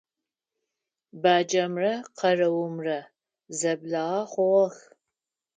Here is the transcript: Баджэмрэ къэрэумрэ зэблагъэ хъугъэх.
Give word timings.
Баджэмрэ 1.21 1.91
къэрэумрэ 2.17 2.97
зэблагъэ 3.57 4.21
хъугъэх. 4.31 4.77